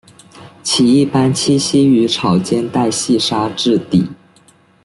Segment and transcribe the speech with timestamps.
[0.63, 4.09] 其一般栖息于潮间带细砂质底。